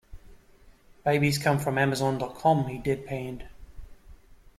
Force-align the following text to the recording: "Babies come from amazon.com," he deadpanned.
"Babies 1.05 1.37
come 1.37 1.59
from 1.59 1.77
amazon.com," 1.77 2.65
he 2.69 2.79
deadpanned. 2.79 3.47